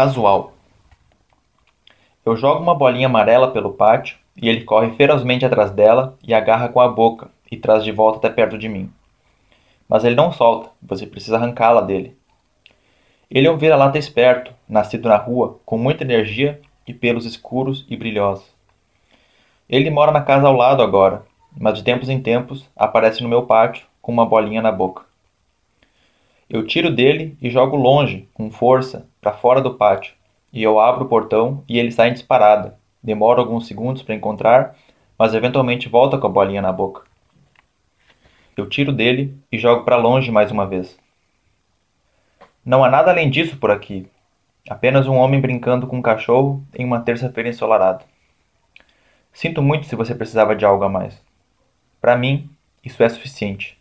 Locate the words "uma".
2.62-2.74, 24.10-24.24, 40.50-40.66, 46.84-46.98